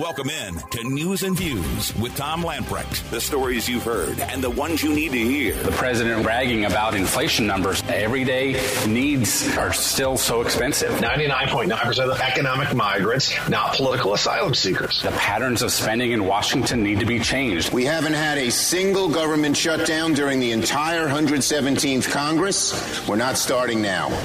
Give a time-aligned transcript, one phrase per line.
[0.00, 3.10] Welcome in to News and Views with Tom Lamprecht.
[3.10, 5.54] The stories you've heard and the ones you need to hear.
[5.54, 7.82] The president bragging about inflation numbers.
[7.86, 8.58] Everyday
[8.88, 10.90] needs are still so expensive.
[10.92, 15.02] 99.9% of economic migrants, not political asylum seekers.
[15.02, 17.70] The patterns of spending in Washington need to be changed.
[17.70, 23.06] We haven't had a single government shutdown during the entire 117th Congress.
[23.06, 24.18] We're not starting now.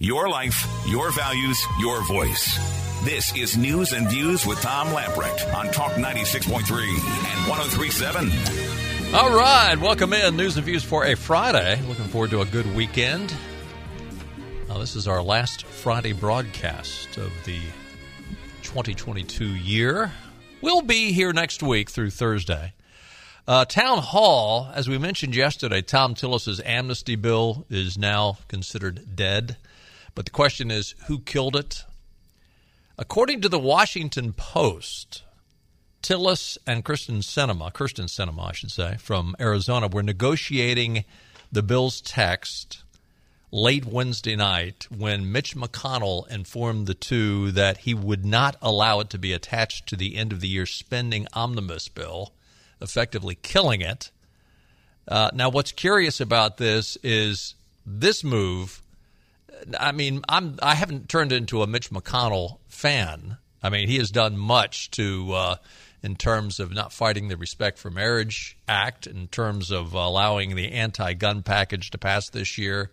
[0.00, 2.85] Your life, your values, your voice.
[3.04, 9.14] This is News and Views with Tom Lamprecht on Talk 96.3 and 1037.
[9.14, 10.36] All right, welcome in.
[10.36, 11.80] News and Views for a Friday.
[11.86, 13.32] Looking forward to a good weekend.
[14.68, 17.60] Now, this is our last Friday broadcast of the
[18.62, 20.10] 2022 year.
[20.60, 22.72] We'll be here next week through Thursday.
[23.46, 29.56] Uh, Town Hall, as we mentioned yesterday, Thom Tillis's amnesty bill is now considered dead.
[30.16, 31.84] But the question is who killed it?
[32.98, 35.22] According to the Washington Post,
[36.02, 41.04] Tillis and Kyrsten Sinema, Kyrsten Sinema, I should say, from Arizona, were negotiating
[41.52, 42.84] the bill's text
[43.52, 49.10] late Wednesday night when Mitch McConnell informed the two that he would not allow it
[49.10, 52.32] to be attached to the end of the year spending omnibus bill,
[52.80, 54.10] effectively killing it.
[55.06, 58.80] Uh, now, what's curious about this is this move
[59.78, 63.38] I mean, I'm I haven't turned into a Mitch McConnell fan.
[63.62, 65.56] I mean, he has done much to uh,
[66.02, 70.72] in terms of not fighting the Respect for Marriage Act, in terms of allowing the
[70.72, 72.90] anti-gun package to pass this year.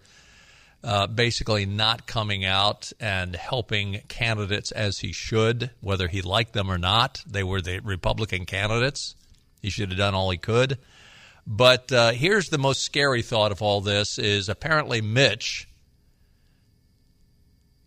[0.84, 6.69] Uh, basically, not coming out and helping candidates as he should, whether he liked them
[6.69, 7.23] or not.
[7.25, 9.16] They were the Republican candidates.
[9.61, 10.78] He should have done all he could.
[11.47, 15.67] But uh, here's the most scary thought of all this: is apparently Mitch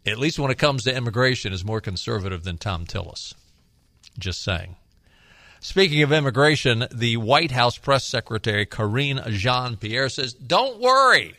[0.06, 3.34] at least when it comes to immigration, is more conservative than Thom Tillis.
[4.18, 4.76] Just saying.
[5.60, 11.34] Speaking of immigration, the White House press secretary Karine Jean Pierre says, Don't worry.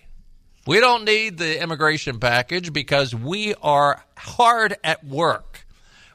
[0.66, 5.66] We don't need the immigration package because we are hard at work.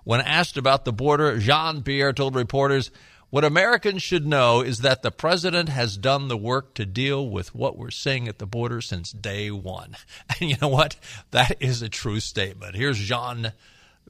[0.04, 2.90] When asked about the border, Jean Pierre told reporters,
[3.32, 7.54] what Americans should know is that the president has done the work to deal with
[7.54, 9.96] what we're seeing at the border since day one.
[10.38, 10.96] And you know what?
[11.30, 12.76] That is a true statement.
[12.76, 13.54] Here's Jean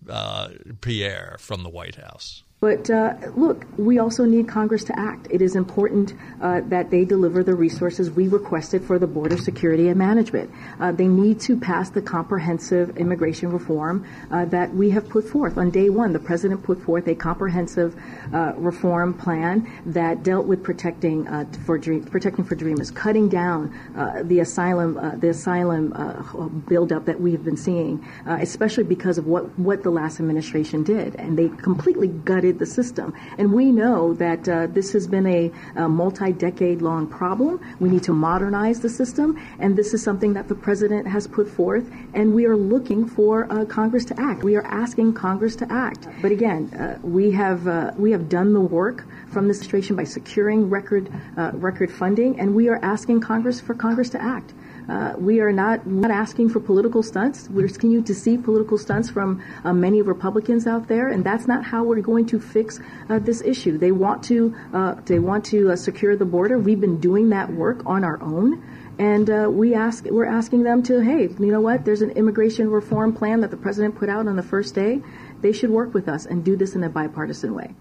[0.08, 0.48] uh,
[0.80, 2.42] Pierre from the White House.
[2.62, 5.26] But uh, look, we also need Congress to act.
[5.30, 9.88] It is important uh, that they deliver the resources we requested for the border security
[9.88, 10.48] and management.
[10.78, 15.58] Uh, they need to pass the comprehensive immigration reform uh, that we have put forth.
[15.58, 18.00] On day one, the president put forth a comprehensive
[18.32, 23.76] uh, reform plan that dealt with protecting uh, for dream, protecting for dreamers, cutting down
[24.22, 29.82] the asylum the asylum buildup that we have been seeing, especially because of what what
[29.82, 33.14] the last administration did, and they completely gutted the system.
[33.38, 37.60] And we know that uh, this has been a, a multi decade long problem.
[37.80, 41.48] We need to modernize the system, and this is something that the president has put
[41.48, 44.42] forth, and we are looking for uh, Congress to act.
[44.44, 46.06] We are asking Congress to act.
[46.20, 50.04] But again, uh, we have uh, we have done the work from this administration by
[50.04, 54.52] securing record uh, record funding, and we are asking Congress for Congress to act.
[54.88, 57.48] Uh, we are not not asking for political stunts.
[57.48, 61.46] We're asking you to see political stunts from uh, many Republicans out there, and that's
[61.46, 63.78] not how we're going to fix uh, this issue.
[63.78, 66.58] They want to uh, they want to uh, secure the border.
[66.58, 68.62] We've been doing that work on our own.
[68.98, 71.84] And uh, we ask, we're asking them to, hey, you know what?
[71.84, 75.00] There's an immigration reform plan that the president put out on the first day.
[75.40, 77.74] They should work with us and do this in a bipartisan way.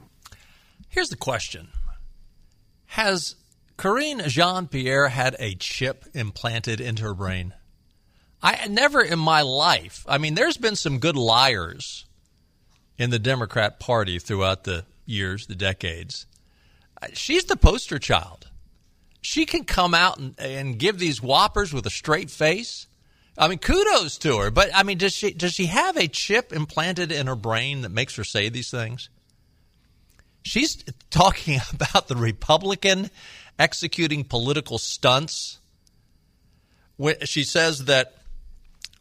[0.87, 1.69] Here's the question:
[2.87, 3.35] Has
[3.81, 7.55] Karine Jean Pierre had a chip implanted into her brain.
[8.39, 12.05] I never in my life, I mean, there's been some good liars
[12.99, 16.27] in the Democrat Party throughout the years, the decades.
[17.01, 18.51] Uh, she's the poster child.
[19.19, 22.85] She can come out and, and give these whoppers with a straight face.
[23.35, 24.51] I mean, kudos to her.
[24.51, 27.89] But I mean, does she does she have a chip implanted in her brain that
[27.89, 29.09] makes her say these things?
[30.43, 33.09] She's talking about the Republican
[33.61, 35.59] executing political stunts.
[37.25, 38.15] She says that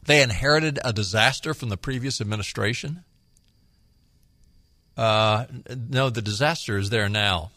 [0.04, 3.04] they inherited a disaster from the previous administration.
[4.98, 5.46] Uh,
[5.88, 7.52] no, the disaster is there now,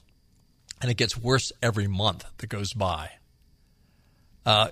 [0.82, 3.12] and it gets worse every month that goes by.
[4.46, 4.70] Uh,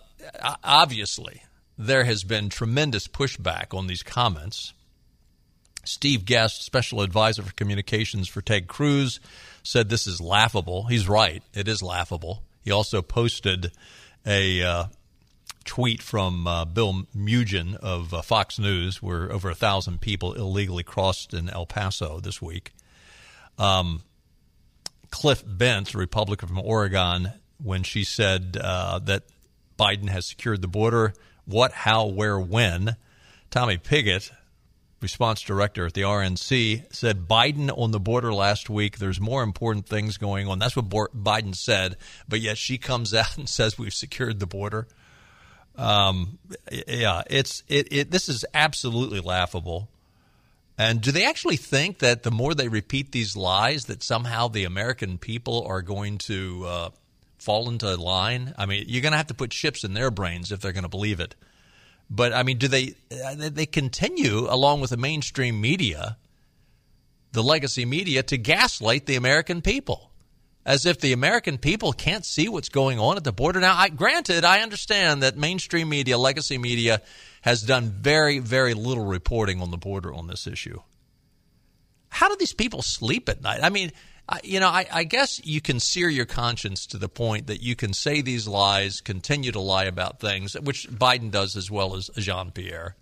[0.63, 1.43] obviously,
[1.77, 4.73] there has been tremendous pushback on these comments.
[5.83, 9.19] Steve Guest, special advisor for communications for Ted Cruz,
[9.63, 10.85] said this is laughable.
[10.85, 11.41] He's right.
[11.53, 12.43] It is laughable.
[12.61, 13.71] He also posted
[14.25, 14.85] a uh,
[15.65, 20.83] tweet from uh, Bill Melugin of uh, Fox News, where over a thousand people illegally
[20.83, 22.71] crossed in El Paso this week.
[23.57, 24.01] um,
[25.11, 29.23] Cliff Bentz, a Republican from Oregon, when she said uh, that
[29.77, 31.13] Biden has secured the border.
[31.45, 32.95] What, how, where, when?
[33.49, 34.31] Tommy Pigott,
[35.01, 38.97] response director at the RNC, said Biden on the border last week.
[38.97, 40.59] There's more important things going on.
[40.59, 44.87] That's what Biden said, but yet she comes out and says we've secured the border.
[45.75, 46.37] Um,
[46.87, 48.11] yeah, it's it, it.
[48.11, 49.89] This is absolutely laughable.
[50.77, 54.63] And do they actually think that the more they repeat these lies, that somehow the
[54.63, 56.89] American people are going to uh,
[57.37, 58.53] fall into line?
[58.57, 60.83] I mean, you're going to have to put chips in their brains if they're going
[60.83, 61.35] to believe it.
[62.13, 66.17] But I mean, do uh, they they continue along with the mainstream media,
[67.31, 70.11] the legacy media, to gaslight the American people,
[70.65, 73.61] as if the American people can't see what's going on at the border?
[73.61, 77.01] Now, I, granted, I understand that mainstream media, legacy media,
[77.43, 80.81] has done very very little reporting on the border on this issue.
[82.09, 83.61] How do these people sleep at night?
[83.63, 83.93] I mean,
[84.43, 87.75] you know, I, I, guess you can sear your conscience to the point that you
[87.75, 92.09] can say these lies, continue to lie about things, which Biden does as well as
[92.17, 92.95] Jean Pierre.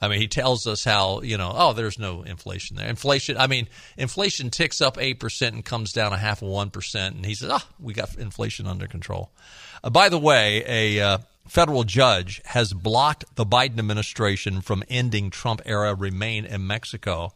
[0.00, 2.88] I mean, he tells us how, you know, oh, there's no inflation there.
[2.88, 7.06] Inflation, I mean, inflation ticks up 8% and comes down a half of 1%.
[7.08, 9.32] And he says, ah, oh, we got inflation under control.
[9.82, 11.18] Uh, by the way, a uh,
[11.48, 17.32] federal judge has blocked the Biden administration from ending Trump era remain in Mexico.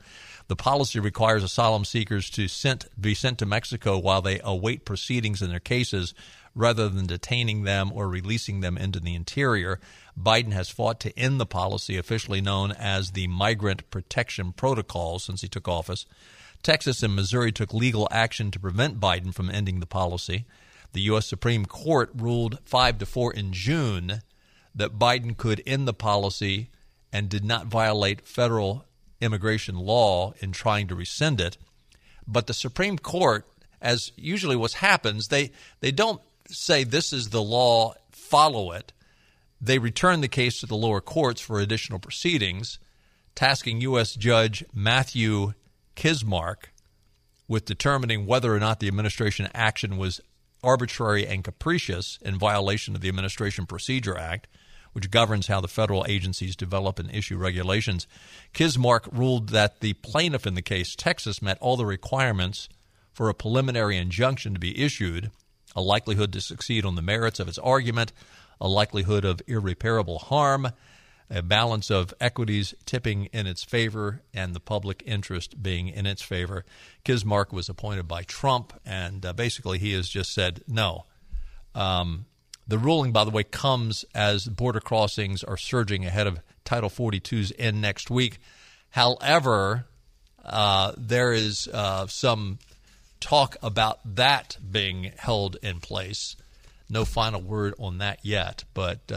[0.52, 5.40] The policy requires asylum seekers to sent, be sent to Mexico while they await proceedings
[5.40, 6.12] in their cases
[6.54, 9.81] rather than detaining them or releasing them into the interior.
[10.14, 15.40] Biden has fought to end the policy officially known as the Migrant Protection Protocol since
[15.40, 16.04] he took office.
[16.62, 20.44] Texas and Missouri took legal action to prevent Biden from ending the policy.
[20.93, 21.25] The U.S.
[21.25, 24.20] Supreme Court ruled 5 to 4 in June
[24.75, 26.69] that Biden could end the policy
[27.10, 28.84] and did not violate federal
[29.22, 31.56] immigration law in trying to rescind it.
[32.26, 33.46] But the Supreme Court,
[33.80, 38.92] as usually what happens, they, they don't say this is the law, follow it.
[39.60, 42.78] They return the case to the lower courts for additional proceedings,
[43.34, 44.14] tasking U.S.
[44.14, 45.54] Judge Matthew
[45.96, 46.64] Kacsmaryk
[47.48, 50.20] with determining whether or not the administration action was
[50.64, 54.48] arbitrary and capricious in violation of the Administration Procedure Act
[54.92, 58.06] which governs how the federal agencies develop and issue regulations.
[58.54, 62.68] Kacsmaryk ruled that the plaintiff in the case, Texas, met all the requirements
[63.12, 65.30] for a preliminary injunction to be issued,
[65.74, 68.12] a likelihood to succeed on the merits of its argument,
[68.60, 70.68] a likelihood of irreparable harm,
[71.30, 76.20] a balance of equities tipping in its favor and the public interest being in its
[76.20, 76.64] favor.
[77.04, 81.06] Kacsmaryk was appointed by Trump, and uh, basically he has just said no.
[81.74, 82.26] Um,
[82.67, 87.53] the ruling, by the way, comes as border crossings are surging ahead of Title 42's
[87.59, 88.38] end next week.
[88.91, 89.87] However,
[90.44, 92.59] uh, there is uh, some
[93.20, 96.37] talk about that being held in place.
[96.88, 99.11] No final word on that yet, but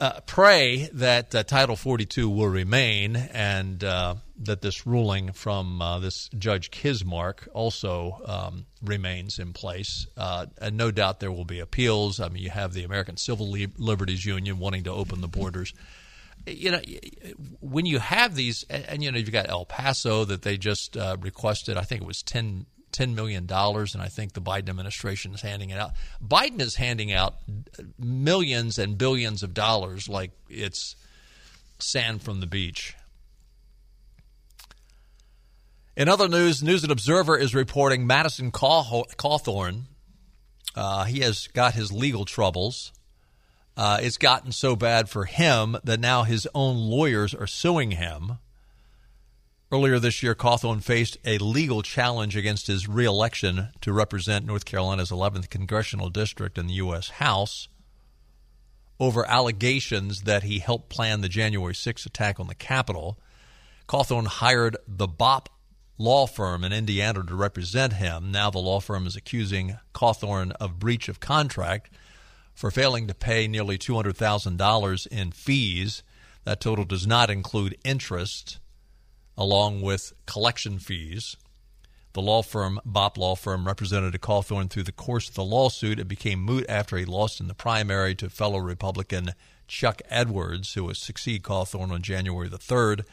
[0.00, 5.98] uh, pray that uh, Title 42 will remain and uh, that this ruling from uh,
[5.98, 10.06] this Judge Kacsmaryk also um, remains in place.
[10.16, 12.20] Uh, and no doubt there will be appeals.
[12.20, 15.72] I mean, you have the American Civil Liberties Union wanting to open the borders.
[16.46, 16.80] You know,
[17.60, 20.96] when you have these, and, and you know, you've got El Paso that they just
[20.96, 25.34] uh, requested, I think it was 10 $10 million, and I think the Biden administration
[25.34, 25.92] is handing it out.
[26.24, 27.36] Biden is handing out
[27.98, 30.96] millions and billions of dollars like it's
[31.78, 32.94] sand from the beach.
[35.96, 39.82] In other news, News and Observer is reporting Madison Cawthorn.
[40.74, 42.92] Uh, he has got his legal troubles.
[43.76, 48.38] Uh, it's gotten so bad for him that now his own lawyers are suing him.
[49.72, 55.10] Earlier this year, Cawthorn faced a legal challenge against his reelection to represent North Carolina's
[55.10, 57.08] 11th congressional district in the U.S.
[57.08, 57.66] House
[59.00, 63.18] over allegations that he helped plan the January 6th attack on the Capitol.
[63.88, 65.46] Cawthorn hired the Bopp
[65.98, 68.30] law firm in Indiana to represent him.
[68.30, 71.90] Now the law firm is accusing Cawthorn of breach of contract
[72.54, 76.04] for failing to pay nearly $200,000 in fees.
[76.44, 78.60] That total does not include interest
[79.36, 81.36] along with collection fees.
[82.12, 85.98] The law firm, Bopp Law Firm, represented Cawthorn through the course of the lawsuit.
[85.98, 89.34] It became moot after he lost in the primary to fellow Republican
[89.68, 93.04] Chuck Edwards, who would succeed Cawthorn on January the 3rd.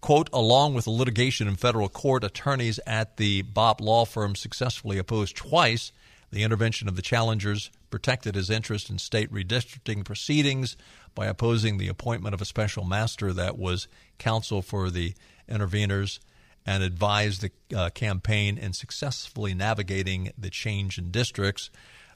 [0.00, 4.98] Quote, along with the litigation in federal court, attorneys at the Bopp Law Firm successfully
[4.98, 5.92] opposed twice
[6.30, 10.76] the intervention of the challengers, protected his interest in state redistricting proceedings
[11.14, 15.14] by opposing the appointment of a special master that was counsel for the
[15.48, 16.18] interveners
[16.66, 21.70] and advised the uh, campaign in successfully navigating the change in districts.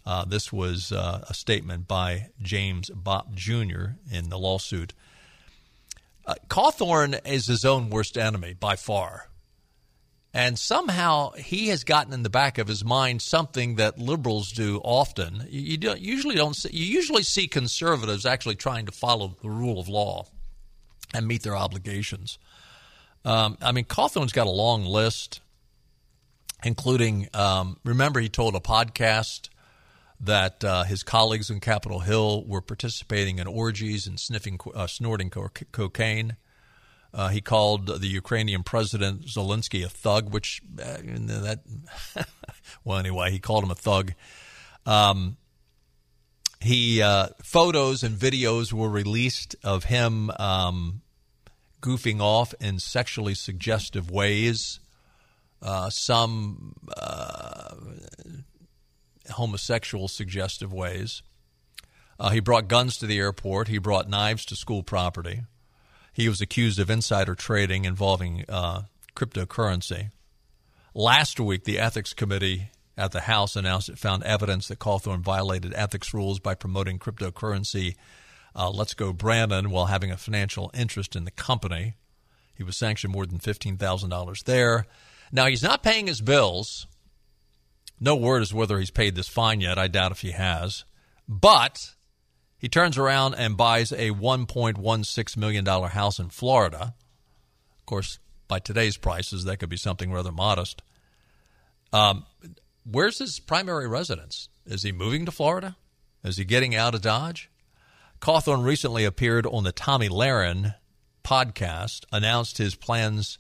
[0.05, 3.97] Uh, this was uh, a statement by James Bopp Jr.
[4.11, 4.93] in the lawsuit.
[6.27, 9.29] Uh, Cawthorn is his own worst enemy by far.
[10.35, 14.81] And somehow he has gotten in the back of his mind something that liberals do
[14.83, 15.47] often.
[15.51, 19.79] You, don't, usually don't see, you usually see conservatives actually trying to follow the rule
[19.79, 20.27] of law
[21.13, 22.39] and meet their obligations.
[23.25, 25.41] Um, I mean, Cawthorn's got a long list,
[26.65, 27.29] including.
[27.35, 29.49] Um, remember, he told a podcast
[30.21, 35.31] that uh, his colleagues in Capitol Hill were participating in orgies and sniffing, uh, snorting
[35.31, 36.37] co- cocaine.
[37.15, 41.61] Uh, he called the Ukrainian president Zelensky a thug, which uh, that
[42.85, 44.15] well anyway he called him a thug.
[44.87, 45.37] Um,
[46.61, 51.03] he uh, photos and videos were released of him um,
[51.83, 54.81] goofing off in sexually suggestive ways.
[55.61, 57.75] Uh, some uh,
[59.31, 61.23] homosexual suggestive ways.
[62.19, 63.69] Uh, he brought guns to the airport.
[63.69, 65.43] He brought knives to school property.
[66.13, 68.83] He was accused of insider trading involving uh,
[69.15, 70.11] cryptocurrency.
[70.95, 75.73] Last week, the ethics committee at the House announced it found evidence that Cawthorn violated
[75.75, 77.97] ethics rules by promoting cryptocurrency.
[78.55, 81.95] Uh, Let's Go Brandon while having a financial interest in the company.
[82.55, 84.87] He was sanctioned more than $15,000 there.
[85.31, 86.87] Now, he's not paying his bills.
[87.99, 89.79] No word as whether he's paid this fine yet.
[89.79, 90.85] I doubt if he has.
[91.29, 91.95] But
[92.59, 96.95] he turns around and buys a $1.16 million house in Florida.
[97.79, 98.19] Of course,
[98.49, 100.83] by today's prices, that could be something rather modest.
[101.93, 102.27] Um,
[102.85, 104.49] where's his primary residence?
[104.67, 105.77] Is he moving to Florida?
[106.23, 107.51] Is he getting out of Dodge?
[108.23, 110.77] Cawthorn recently appeared on the Tomi Lahren
[111.25, 113.39] podcast, announced his plans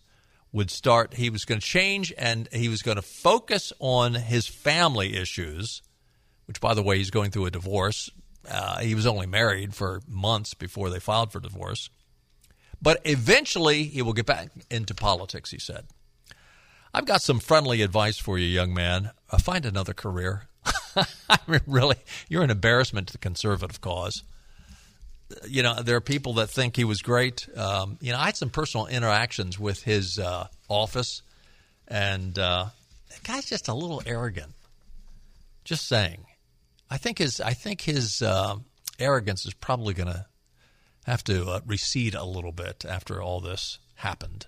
[0.50, 1.14] would start.
[1.14, 5.82] He was going to change and he was going to focus on his family issues,
[6.46, 8.10] which, by the way, he's going through a divorce.
[8.50, 11.88] Uh, he was only married for months before they filed for divorce.
[12.82, 15.86] But eventually, he will get back into politics, he said.
[16.92, 19.12] I've got some friendly advice for you, young man.
[19.30, 20.48] Uh, find another career.
[20.96, 21.98] I mean, really,
[22.28, 24.24] you're an embarrassment to the conservative cause.
[25.46, 27.48] You know, there are people that think he was great.
[27.56, 31.22] Um, you know, I had some personal interactions with his uh, office,
[31.88, 32.66] and uh,
[33.08, 34.52] the guy's just a little arrogant.
[35.64, 36.26] Just saying.
[36.90, 38.56] I think his I think his uh,
[38.98, 40.26] arrogance is probably going to
[41.06, 44.46] have to uh, recede a little bit after all this happened.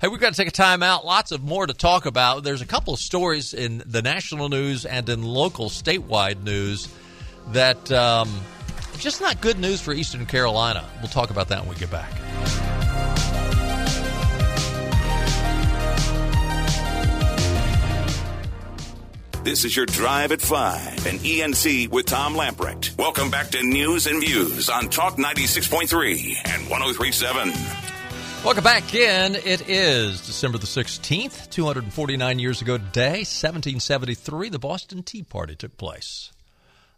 [0.00, 1.04] Hey, we've got to take a time out.
[1.04, 2.42] Lots of more to talk about.
[2.42, 6.88] There's a couple of stories in the national news and in local statewide news
[7.48, 8.40] that um,
[9.00, 10.84] just not good news for Eastern Carolina.
[11.00, 12.10] We'll talk about that when we get back.
[19.42, 22.96] This is your Drive at 5 and ENC with Tom Lamprecht.
[22.98, 27.52] Welcome back to News and Views on Talk 96.3 and 1037.
[28.44, 29.36] Welcome back in.
[29.36, 35.76] It is December the 16th, 249 years ago today, 1773, the Boston Tea Party took
[35.78, 36.32] place.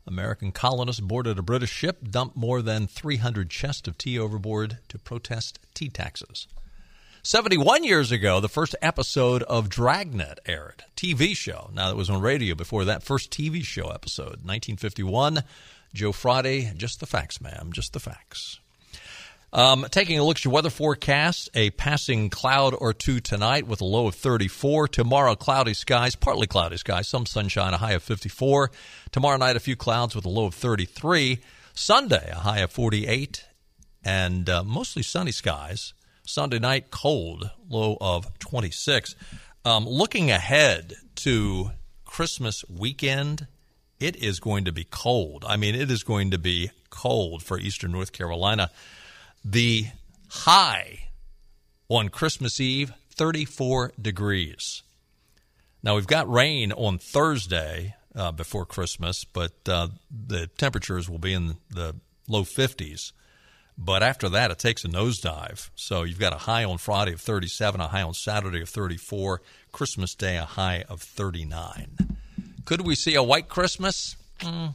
[0.06, 4.98] American colonists boarded a British ship, dumped more than 300 chests of tea overboard to
[4.98, 6.46] protest tea taxes.
[7.24, 11.70] 71 years ago, the first episode of Dragnet aired, TV show.
[11.72, 15.44] Now, it was on radio before that first TV show episode, 1951.
[15.94, 18.58] Joe Friday, just the facts, ma'am, just the facts.
[19.54, 23.82] Um, taking a look at your weather forecast, a passing cloud or two tonight with
[23.82, 24.88] a low of 34.
[24.88, 28.70] Tomorrow, cloudy skies, partly cloudy skies, some sunshine, a high of 54.
[29.10, 31.40] Tomorrow night, a few clouds with a low of 33.
[31.74, 33.44] Sunday, a high of 48,
[34.02, 35.92] and uh, mostly sunny skies.
[36.24, 39.14] Sunday night, cold, low of 26.
[39.66, 41.72] Um, looking ahead to
[42.06, 43.48] Christmas weekend,
[44.00, 45.44] it is going to be cold.
[45.46, 48.70] I mean, it is going to be cold for eastern North Carolina.
[49.44, 49.86] The
[50.28, 51.10] high
[51.88, 54.82] on Christmas Eve, 34 degrees.
[55.82, 61.32] Now, we've got rain on Thursday uh, before Christmas, but uh, the temperatures will be
[61.32, 61.96] in the
[62.28, 63.12] low 50s.
[63.76, 65.70] But after that, it takes a nosedive.
[65.74, 69.40] So you've got a high on Friday of 37, a high on Saturday of 34,
[69.72, 71.96] Christmas Day, a high of 39.
[72.64, 74.16] Could we see a white Christmas?
[74.40, 74.74] Mm,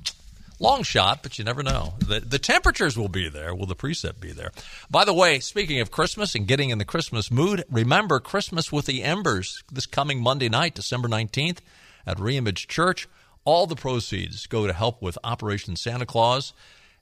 [0.60, 1.94] long shot, but you never know.
[2.00, 3.54] The, the temperatures will be there.
[3.54, 4.52] Will the precip be there?
[4.90, 8.86] By the way, speaking of Christmas and getting in the Christmas mood, remember Christmas with
[8.86, 11.60] the Embers this coming Monday night, December 19th
[12.06, 13.08] at Reimage Church.
[13.46, 16.54] All the proceeds go to help with Operation Santa Claus.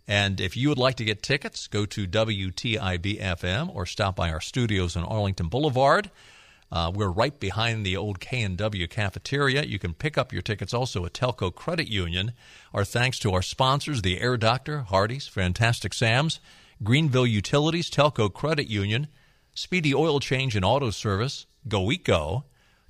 [0.07, 4.41] And if you would like to get tickets, go to WTIBFM or stop by our
[4.41, 6.11] studios on Arlington Boulevard.
[6.71, 9.63] Uh, we're right behind the old K&W cafeteria.
[9.63, 12.33] You can pick up your tickets also at Telco Credit Union.
[12.73, 16.39] Our thanks to our sponsors, the Air Doctor, Hardee's, Fantastic Sam's,
[16.83, 19.07] Greenville Utilities, Telco Credit Union,
[19.53, 22.43] Speedy Oil Change and Auto Service, GoEco,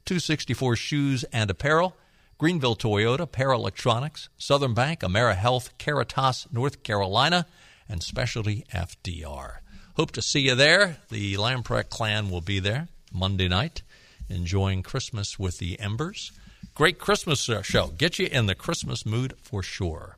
[0.06, 1.96] 264 Shoes and Apparel,
[2.38, 7.46] Greenville Toyota, Para Electronics, Southern Bank, AmeriHealth, Caritas, North Carolina,
[7.88, 9.58] and Specialty FDR.
[9.96, 10.98] Hope to see you there.
[11.10, 13.82] The Lamprecht clan will be there Monday night,
[14.30, 16.32] enjoying Christmas with the Embers.
[16.74, 17.88] Great Christmas uh, show.
[17.88, 20.18] Get you in the Christmas mood for sure.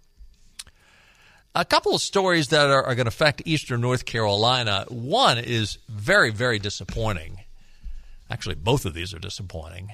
[1.53, 4.85] A couple of stories that are, are going to affect eastern North Carolina.
[4.89, 7.39] One is very, very disappointing.
[8.29, 9.91] Actually, both of these are disappointing.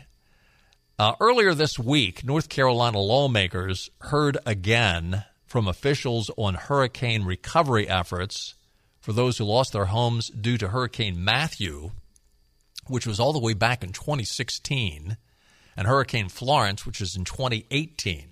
[0.98, 8.56] Uh, earlier this week, North Carolina lawmakers heard again from officials on hurricane recovery efforts
[9.00, 11.92] for those who lost their homes due to Hurricane Matthew,
[12.88, 15.18] which was all the way back in 2016,
[15.76, 18.30] and Hurricane Florence, which is in 2018.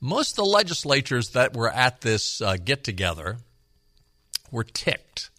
[0.00, 3.38] Most of the legislatures that were at this uh, get together
[4.50, 5.30] were ticked.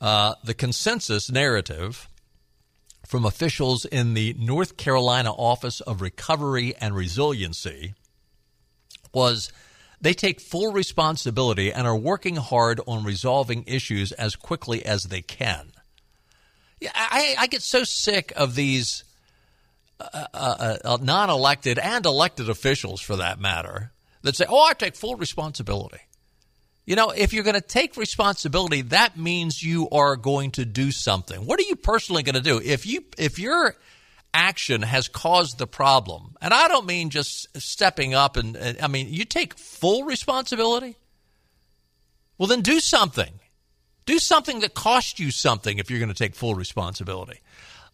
[0.00, 2.08] Uh, the consensus narrative
[3.06, 7.94] from officials in the North Carolina Office of Recovery and Resiliency
[9.12, 9.52] was
[10.00, 15.22] they take full responsibility and are working hard on resolving issues as quickly as they
[15.22, 15.72] can.
[16.84, 19.04] Yeah, I, I get so sick of these
[19.98, 24.74] uh, uh, uh, non elected and elected officials, for that matter, that say, oh, I
[24.74, 26.00] take full responsibility.
[26.84, 30.90] You know, if you're going to take responsibility, that means you are going to do
[30.90, 31.46] something.
[31.46, 32.60] What are you personally going to do?
[32.62, 33.76] If you if your
[34.34, 38.88] action has caused the problem, and I don't mean just stepping up and, and I
[38.88, 40.96] mean you take full responsibility.
[42.36, 43.40] Well, then do something.
[44.06, 47.40] Do something that costs you something if you're going to take full responsibility.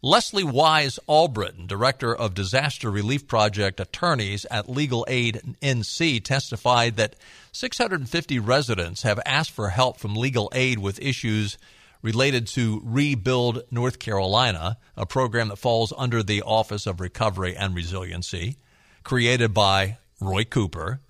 [0.03, 7.17] Leslie Wise Albritton, Director of Disaster Relief Project Attorneys at Legal Aid NC, testified that
[7.53, 11.59] 650 residents have asked for help from legal aid with issues
[12.03, 17.75] related to Rebuild North Carolina, a program that falls under the Office of Recovery and
[17.75, 18.57] Resiliency,
[19.05, 21.01] created by Roy Cooper,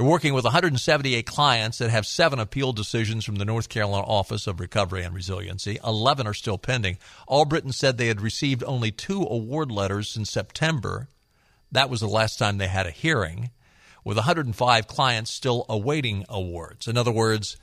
[0.00, 4.46] they're working with 178 clients that have seven appeal decisions from the North Carolina Office
[4.46, 5.78] of Recovery and Resiliency.
[5.84, 6.96] 11 are still pending.
[7.28, 11.08] Albritton said they had received only two award letters since September.
[11.70, 13.50] That was the last time they had a hearing,
[14.02, 16.88] with 105 clients still awaiting awards.
[16.88, 17.58] In other words,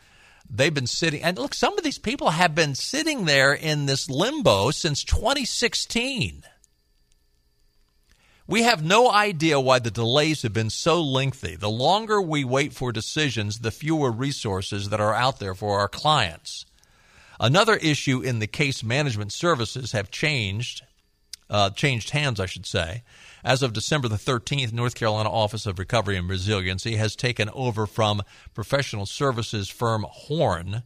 [0.47, 4.11] they've been sitting, and look, some of these people have been sitting there in this
[4.11, 6.43] limbo since 2016.
[8.49, 11.57] We have no idea why the delays have been so lengthy.
[11.57, 15.89] The longer we wait for decisions, the fewer resources that are out there for our
[15.89, 16.65] clients.
[17.41, 20.83] Another issue in the case management services have changed,
[21.49, 23.03] uh, changed hands, I should say.
[23.43, 27.85] As of December the 13th, North Carolina Office of Recovery and Resiliency has taken over
[27.85, 30.83] from professional services firm Horne.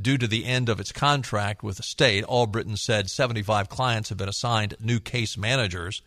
[0.00, 4.18] Due to the end of its contract with the state, Albritton said 75 clients have
[4.18, 6.00] been assigned new case managers.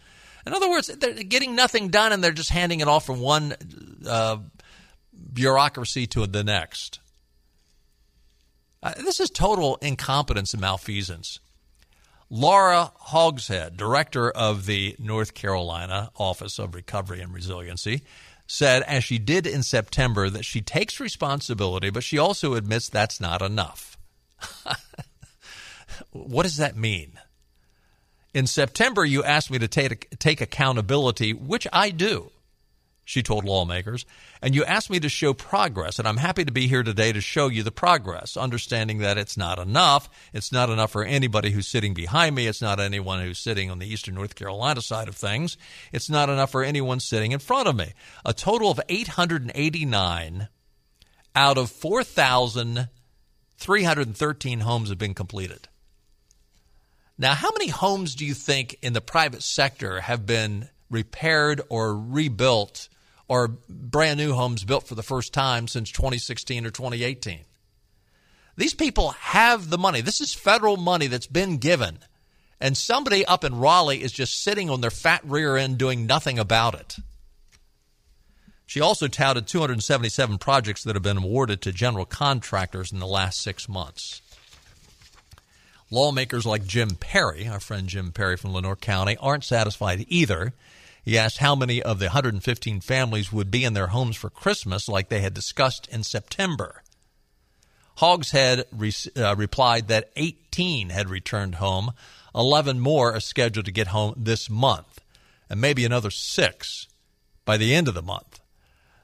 [0.45, 3.55] In other words, they're getting nothing done and they're just handing it off from one
[4.07, 4.37] uh,
[5.33, 6.99] bureaucracy to the next.
[8.81, 11.39] Uh, this is total incompetence and malfeasance.
[12.29, 18.03] Laura Hogshead, director of the North Carolina Office of Recovery and Resiliency,
[18.45, 23.19] said, as she did in September, that she takes responsibility, but she also admits that's
[23.19, 23.97] not enough.
[26.11, 27.19] what does that mean?
[28.33, 32.29] In September, you asked me to take, take accountability, which I do,
[33.03, 34.05] she told lawmakers,
[34.39, 37.21] and you asked me to show progress, and I'm happy to be here today to
[37.21, 40.11] show you the progress, understanding that it's not enough.
[40.31, 42.45] It's not enough for anybody who's sitting behind me.
[42.45, 45.57] It's not anyone who's sitting on the eastern North Carolina side of things.
[45.91, 47.93] It's not enough for anyone sitting in front of me.
[48.23, 50.49] A total of 889
[51.35, 55.67] out of 4,313 homes have been completed.
[57.21, 61.93] Now, how many homes do you think in the private sector have been repaired or
[61.93, 62.87] rebuilt
[63.27, 67.41] or brand new homes built for the first time since 2016 or 2018?
[68.55, 69.99] These people have the money.
[69.99, 71.99] This is federal money that's been given.
[72.61, 76.39] And somebody up in Raleigh is just sitting on their fat rear end doing nothing
[76.39, 76.95] about it.
[78.65, 83.41] She also touted 277 projects that have been awarded to general contractors in the last
[83.41, 84.21] six months.
[85.91, 90.53] Lawmakers like Jim Perry, our friend Jim Perry from Lenoir County, aren't satisfied either.
[91.03, 94.87] He asked how many of the 115 families would be in their homes for Christmas
[94.87, 96.83] like they had discussed in September.
[97.97, 101.91] Hogshead re- uh, replied that 18 had returned home.
[102.35, 105.01] 11 more are scheduled to get home this month,
[105.49, 106.87] and maybe another six
[107.45, 108.39] by the end of the month.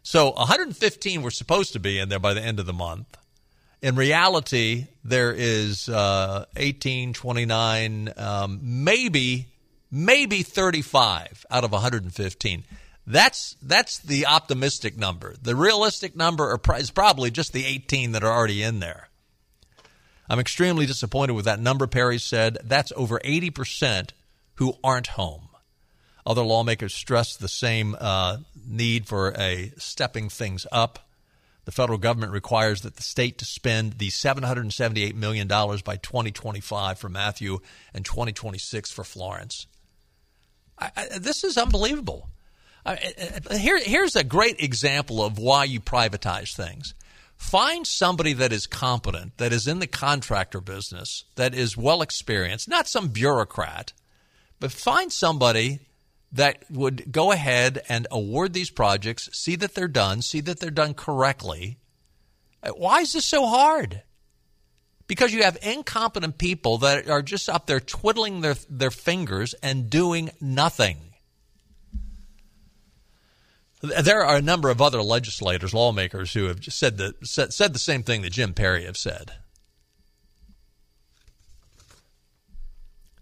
[0.03, 3.17] So 115 were supposed to be in there by the end of the month.
[3.85, 9.45] In reality, there is uh, 18, 29, um, maybe
[9.91, 12.63] maybe 35 out of 115.
[13.05, 15.35] That's that's the optimistic number.
[15.39, 19.07] The realistic number is probably just the 18 that are already in there.
[20.27, 21.85] I'm extremely disappointed with that number.
[21.85, 24.13] Perry said that's over 80 percent
[24.55, 25.49] who aren't home.
[26.25, 31.04] Other lawmakers stressed the same uh, need for a stepping things up.
[31.65, 37.09] The federal government requires that the state to spend the $778 million by 2025 for
[37.09, 37.59] Matthew
[37.93, 39.65] and 2026 for Florence.
[40.77, 42.29] I, I, this is unbelievable.
[42.85, 42.97] I,
[43.57, 46.93] here, here's a great example of why you privatize things.
[47.35, 52.69] Find somebody that is competent, that is in the contractor business, that is well experienced,
[52.69, 53.91] not some bureaucrat,
[54.59, 55.79] but find somebody
[56.35, 60.69] that would go ahead and award these projects, see that they're done, see that they're
[60.71, 61.77] done correctly.
[62.63, 64.03] Uh, why is this so hard?
[65.07, 69.89] because you have incompetent people that are just up there twiddling their, their fingers and
[69.89, 70.97] doing nothing.
[73.81, 77.79] There are a number of other legislators, lawmakers, who have said the, said, said the
[77.79, 79.33] same thing that Jim Perry have said.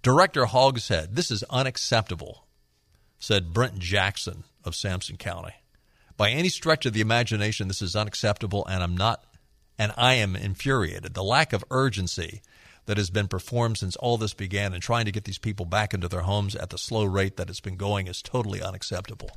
[0.02, 2.43] Director Hogshead, this is unacceptable,
[3.24, 5.54] said Brent Jackson of Sampson County.
[6.18, 9.24] By any stretch of the imagination, this is unacceptable, and I'm not
[9.80, 11.14] and I am infuriated.
[11.14, 12.42] The lack of urgency
[12.86, 15.94] that has been performed since all this began and trying to get these people back
[15.94, 19.32] into their homes at the slow rate that it's been going is totally unacceptable.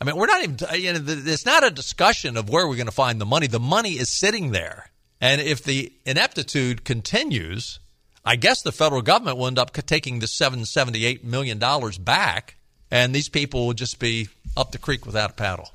[0.00, 2.86] I mean, we're not even, you know, it's not a discussion of where we're going
[2.86, 3.46] to find the money.
[3.46, 4.90] The money is sitting there.
[5.20, 7.80] And if the ineptitude continues,
[8.28, 11.60] I guess the federal government will end up taking the $778 million
[12.00, 12.56] back,
[12.90, 15.70] and these people will just be up the creek without a paddle.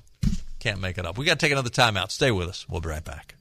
[0.60, 1.18] Can't make it up.
[1.18, 2.12] We got to take another timeout.
[2.12, 2.68] Stay with us.
[2.68, 3.36] We'll be right back.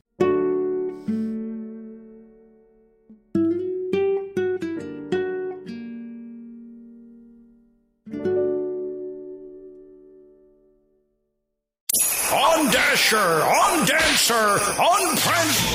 [12.32, 15.69] On Dasher, on Dancer, on Prancer.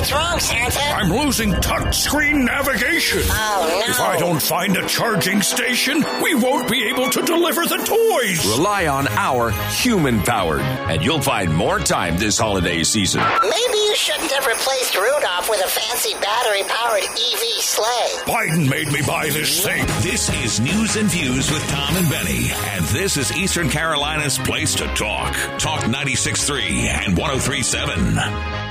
[0.00, 0.10] Low power.
[0.10, 0.80] What's wrong, Santa?
[0.80, 3.20] I'm losing touchscreen navigation.
[3.24, 3.92] Oh, no.
[3.92, 8.46] If I don't find a charging station, we won't be able to deliver the toys.
[8.56, 13.22] Rely on our human powered, and you'll find more time this holiday season.
[13.42, 18.22] Maybe you shouldn't have replaced Rudolph with a fancy battery powered EV sleigh.
[18.24, 19.84] Biden made me buy this thing.
[20.00, 24.74] This is News and Views with Tom and Benny, and this is Eastern Carolina's place
[24.76, 25.34] to talk.
[25.58, 28.69] Talk 96.3 and 103.7.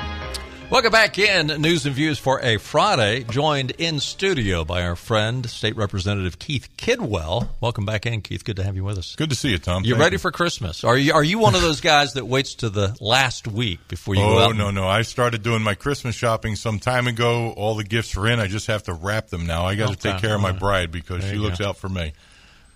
[0.72, 5.50] Welcome back in News and Views for a Friday, joined in studio by our friend,
[5.50, 7.50] State Representative Keith Kidwell.
[7.60, 8.46] Welcome back in, Keith.
[8.46, 9.16] Good to have you with us.
[9.16, 9.84] Good to see you, Tom.
[9.84, 10.20] You Thank ready you.
[10.20, 10.84] for Christmas?
[10.84, 14.14] Are you are you one of those guys that waits to the last week before
[14.14, 14.56] you go Oh out?
[14.56, 14.88] no, no!
[14.88, 17.52] I started doing my Christmas shopping some time ago.
[17.58, 18.40] All the gifts are in.
[18.40, 19.66] I just have to wrap them now.
[19.66, 20.12] I got to Okay.
[20.14, 21.70] take care of my bride because There she looks go.
[21.70, 22.14] out for me.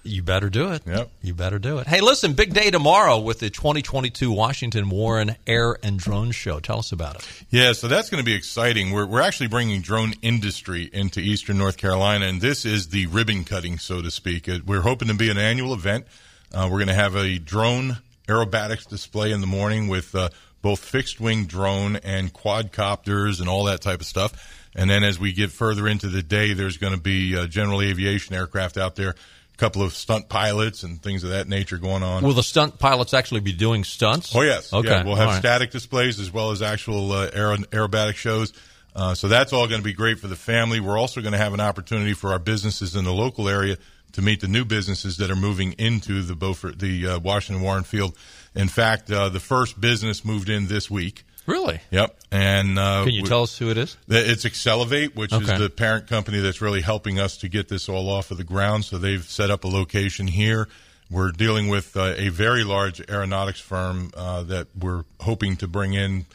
[0.06, 0.84] You better do it.
[0.86, 1.10] Yep.
[1.22, 1.88] You better do it.
[1.88, 6.60] Hey, listen, big day tomorrow with the 2022 Washington Warren Air and Drone Show.
[6.60, 7.28] Tell us about it.
[7.50, 8.92] Yeah, so that's going to be exciting.
[8.92, 13.46] We're we're actually bringing drone industry into Eastern North Carolina, and this is the ribbon
[13.46, 14.50] cutting, so to speak.
[14.66, 16.06] We're hoping to be an annual event.
[16.54, 20.30] Uh, we're going to have a drone aerobatics display in the morning with uh,
[20.62, 24.70] both fixed wing drone and quadcopters and all that type of stuff.
[24.76, 27.82] And then as we get further into the day, there's going to be uh, general
[27.82, 29.16] aviation aircraft out there,
[29.64, 32.22] couple of stunt pilots and things of that nature going on.
[32.22, 34.36] Will the stunt pilots actually be doing stunts?
[34.36, 34.90] Oh yes, Okay.
[34.90, 35.40] Yeah, we'll have All right.
[35.40, 38.52] static displays as well as actual uh, aer- aerobatic shows.
[38.94, 40.82] Uh, so that's all going to be great for the family.
[40.82, 43.78] We're also going to have an opportunity for our businesses in the local area
[44.12, 47.86] to meet the new businesses that are moving into the Beaufort, the uh, Washington Warren
[47.86, 48.18] Field.
[48.54, 51.24] In fact, uh, the first business moved in this week.
[51.46, 51.80] Really?
[51.92, 52.18] Yep.
[52.32, 53.98] And uh, Can you we- tell us who it is?
[54.08, 55.54] It's Accelerate, which Okay.
[55.54, 58.44] is the parent company that's really helping us to get this all off of the
[58.44, 58.86] ground.
[58.86, 60.68] So they've set up a location here.
[61.12, 65.94] We're dealing with uh, a very large aeronautics firm uh, that we're hoping to bring
[65.94, 66.26] in.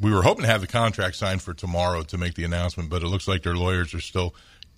[0.00, 3.02] We were hoping to have the contract signed for tomorrow to make the announcement, but
[3.02, 4.34] it looks like their lawyers are still,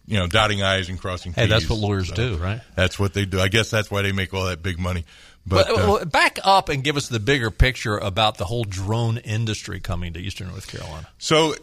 [0.07, 1.43] you know, dotting I's and crossing T's.
[1.45, 2.61] Hey, that's what lawyers So do, right?
[2.77, 3.41] That's what they do.
[3.41, 5.05] I guess that's why they make all that big money.
[5.45, 9.19] But, But, uh, back up and give us the bigger picture about the whole drone
[9.19, 11.09] industry coming to Eastern North Carolina.
[11.19, 11.55] So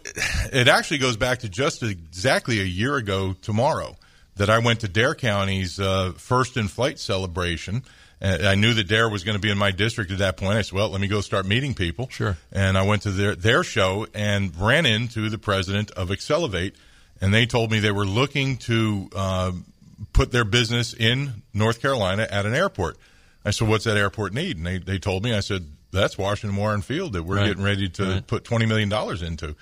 [0.52, 3.96] it actually goes back to just exactly a year ago tomorrow
[4.36, 7.84] that I went to Dare County's uh, first in flight celebration.
[8.22, 10.58] And I knew that Dare was going to be in my district at that point.
[10.58, 12.10] I said, well, let me go start meeting people.
[12.10, 12.38] Sure.
[12.52, 16.76] And I went to their, their show and ran into the president of Accelerate,
[17.22, 19.52] and they told me they were looking to uh,
[20.12, 22.98] put their business in North Carolina at an airport.
[23.46, 24.58] I said, what's that airport need?
[24.58, 27.48] And they, they told me, I said, that's Washington Warren Field that we're Right.
[27.48, 28.28] getting ready to Right.
[28.28, 28.92] put $20 million
[29.26, 29.56] into.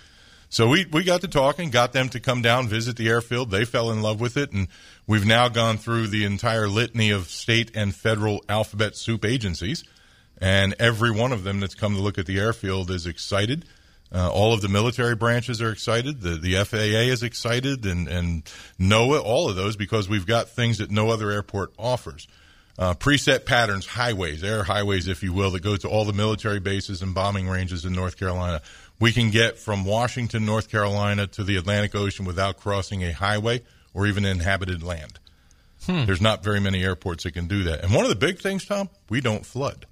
[0.50, 3.52] So we, we got to talking, got them to come down, visit the airfield.
[3.52, 4.52] They fell in love with it.
[4.54, 4.68] And
[5.06, 9.84] we've now gone through the entire litany of state and federal alphabet soup agencies.
[10.40, 13.66] And every one of them that's come to look at the airfield is excited.
[14.13, 16.22] Uh, all of the military branches are excited.
[16.22, 18.46] The, the FAA is excited and, and
[18.80, 22.26] NOAA, all of those, because we've got things that no other airport offers.
[22.78, 26.60] Uh, preset patterns, highways, air highways, if you will, that go to all the military
[26.60, 28.62] bases and bombing ranges in North Carolina.
[29.00, 33.63] We can get from Washington, North Carolina to the Atlantic Ocean without crossing a highway
[33.94, 35.20] or even inhabited land.
[35.88, 37.84] There's not very many airports that can do that.
[37.84, 39.86] And one of the big things, Tom, we don't flood.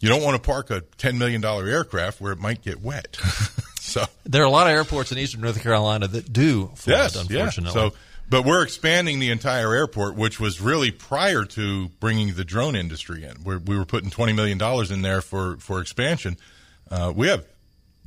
[0.00, 3.16] You don't want to park a $10 million aircraft where it might get wet.
[3.80, 7.14] so, There are a lot of airports in eastern North Carolina that do flood, yes,
[7.14, 7.20] yeah.
[7.22, 7.72] unfortunately.
[7.72, 7.92] So,
[8.30, 13.24] but we're expanding the entire airport, which was really prior to bringing the drone industry
[13.24, 13.42] in.
[13.44, 16.36] We're, we were putting $20 million in there for, for expansion.
[16.90, 17.44] Uh, we have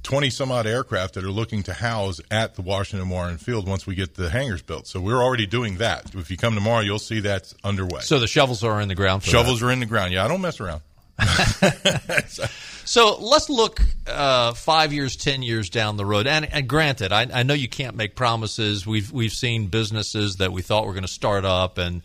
[0.04, 3.86] 20 some odd aircraft that are looking to house at the Washington Warren Field once
[3.86, 4.88] we get the hangars built.
[4.88, 6.16] So we're already doing that.
[6.16, 8.02] If you come tomorrow, you'll see that's underway.
[8.02, 9.32] So the shovels are in the ground for that.
[9.32, 10.14] Shovels are in the ground.
[10.14, 10.82] Yeah, I don't mess around.
[12.86, 16.28] So let's look uh, five years, ten years down the road.
[16.28, 18.86] And, and granted, I, I know you can't make promises.
[18.86, 22.02] We've we've seen businesses that we thought were going to start up, and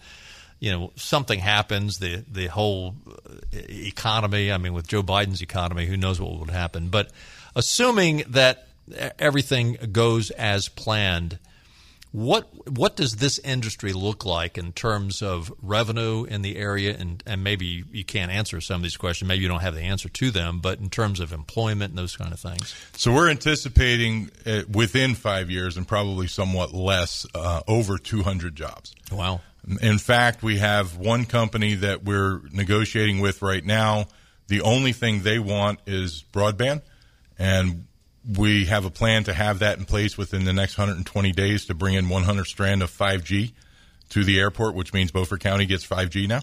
[0.60, 1.98] you know something happens.
[1.98, 3.12] The the whole uh,
[3.52, 4.52] economy.
[4.52, 6.88] I mean, with Joe Biden's economy, who knows what would happen?
[6.88, 7.10] But
[7.56, 8.68] assuming that
[9.18, 11.38] everything goes as planned.
[12.10, 16.96] What what does this industry look like in terms of revenue in the area?
[16.98, 19.28] And, and maybe you can't answer some of these questions.
[19.28, 20.60] Maybe you don't have the answer to them.
[20.60, 25.14] But in terms of employment and those kind of things, So we're anticipating uh, within
[25.14, 28.94] five years and probably somewhat less, uh, over 200 jobs.
[29.12, 29.40] wow.
[29.82, 34.06] In fact, we have one company that we're negotiating with right now.
[34.46, 36.80] The only thing they want is broadband,
[37.38, 37.84] and
[38.36, 41.74] we have a plan to have that in place within the next 120 days to
[41.74, 43.52] bring in 100 strand of 5G
[44.10, 46.40] to the airport, which means Beaufort County gets 5G now.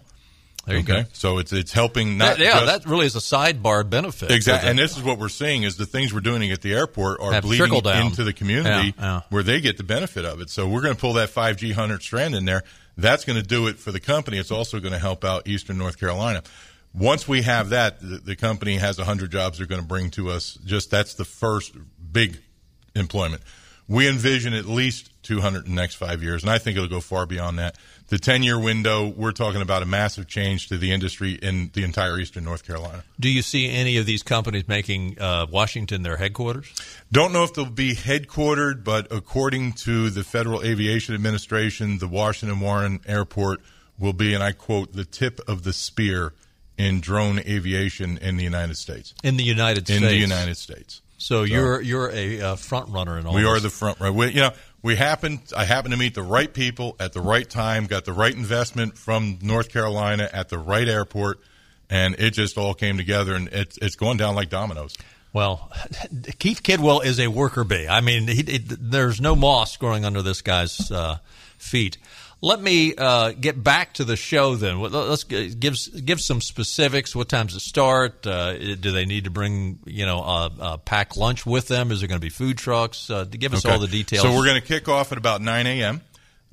[0.66, 1.04] There you go.
[1.14, 4.32] So it's it's helping not That- yeah, just- that really is a sidebar benefit.
[4.32, 7.20] Exactly, and this is what we're seeing is the things we're doing at the airport
[7.22, 7.72] are bleeding
[8.08, 9.22] into the community Yeah, yeah.
[9.30, 10.50] where they get the benefit of it.
[10.50, 12.64] So we're going to pull that 5G hundred strand in there.
[12.98, 14.40] That's going to do it for the company.
[14.40, 16.42] It's also going to help out Eastern North Carolina.
[16.98, 20.30] Once we have that, the, the company has 100 jobs they're going to bring to
[20.30, 20.58] us.
[20.66, 21.76] Just that's the first
[22.12, 22.40] big
[22.96, 23.42] employment.
[23.88, 27.02] We envision at least 200 in the next five years, and I think it'll go
[27.02, 27.78] far beyond that.
[28.08, 31.84] The 10 year window, we're talking about a massive change to the industry in the
[31.84, 33.04] entire Eastern North Carolina.
[33.20, 36.72] Do you see any of these companies making uh, Washington their headquarters?
[37.12, 42.60] Don't know if they'll be headquartered, but according to the Federal Aviation Administration, the Washington
[42.60, 43.60] Warren Airport
[44.00, 46.34] will be, and I quote, the tip of the spear
[46.78, 49.14] in drone aviation in the United States.
[49.24, 50.02] In the United States.
[50.02, 51.02] In the United States.
[51.18, 53.34] So, you're you're a uh, front runner in all.
[53.34, 53.50] We this.
[53.50, 54.14] are the front runner.
[54.14, 55.40] We, you know, we happen.
[55.56, 57.88] I happened to meet the right people at the right time.
[57.88, 61.40] Got the right investment from North Carolina at the right airport,
[61.90, 64.96] and it just all came together, and it's it's going down like dominoes.
[65.34, 65.72] Well,
[66.40, 67.88] Keith Kidwell is a worker bee.
[67.88, 71.18] I mean, he, he, there's no moss growing under this guy's uh,
[71.58, 71.98] feet.
[72.46, 74.80] Let me uh, get back to the show then.
[74.80, 77.16] Let's give give some specifics.
[77.16, 78.28] What times to start?
[78.28, 81.90] Uh, do they need to bring you know a, a packed lunch with them?
[81.92, 83.10] Is there going to be food trucks?
[83.10, 83.74] Uh, give us Okay.
[83.74, 84.22] all the details.
[84.22, 86.02] So we're going to kick off at about 9 a.m.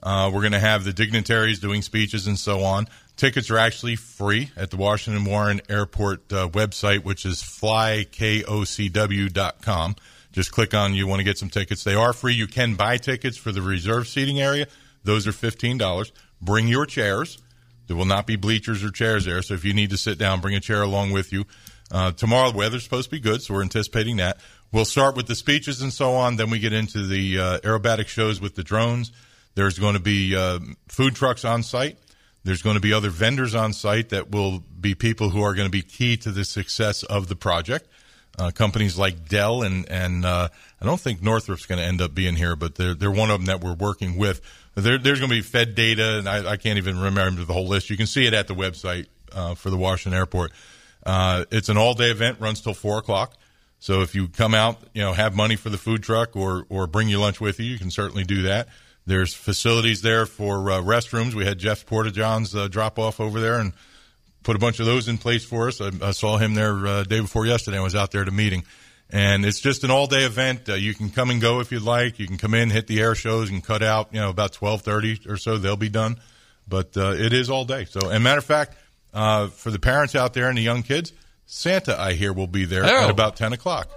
[0.02, 2.88] Uh, we're going to have the dignitaries doing speeches and so on.
[3.18, 9.96] Tickets are actually free at the Washington Warren Airport uh, website, which is flykocw.com.
[10.32, 11.84] Just click on you want to get some tickets.
[11.84, 12.32] They are free.
[12.32, 14.66] You can buy tickets for the reserved seating area.
[15.04, 16.12] Those are $15.
[16.40, 17.38] Bring your chairs.
[17.86, 19.42] There will not be bleachers or chairs there.
[19.42, 21.44] So if you need to sit down, bring a chair along with you.
[21.90, 24.38] Uh, tomorrow, the weather's supposed to be good, so we're anticipating that.
[24.72, 26.36] We'll start with the speeches and so on.
[26.36, 29.12] Then we get into the uh, aerobatic shows with the drones.
[29.54, 31.98] There's going to be uh, food trucks on site.
[32.44, 35.66] There's going to be other vendors on site that will be people who are going
[35.66, 37.86] to be key to the success of the project.
[38.38, 40.48] Uh, companies like Dell and and uh,
[40.80, 43.38] I don't think Northrop's going to end up being here, but they're they're one of
[43.38, 44.40] them that we're working with.
[44.74, 47.68] There, there's going to be Fed data, and I, I can't even remember the whole
[47.68, 47.90] list.
[47.90, 50.52] You can see it at the website uh, for the Washington Airport.
[51.04, 53.34] Uh, it's an all day event, runs till four o'clock.
[53.80, 56.86] So if you come out, you know, have money for the food truck or or
[56.86, 58.68] bring your lunch with you, you can certainly do that.
[59.04, 61.34] There's facilities there for uh, restrooms.
[61.34, 63.72] We had Jeff Portajohn's uh, drop off over there, and
[64.42, 65.80] put a bunch of those in place for us.
[65.80, 67.78] I, I saw him there uh, day before yesterday.
[67.78, 68.64] I was out there at a meeting.
[69.14, 70.68] And it's just an all day event.
[70.70, 72.18] Uh, you can come and go if you'd like.
[72.18, 74.08] You can come in, hit the air shows, and cut out.
[74.12, 76.16] You know, about twelve thirty or so, they'll be done.
[76.66, 77.84] But uh, it is all day.
[77.84, 78.74] So, and matter of fact,
[79.12, 81.12] uh, for the parents out there and the young kids,
[81.44, 83.04] Santa, I hear, will be there Oh.
[83.04, 83.90] at about ten o'clock.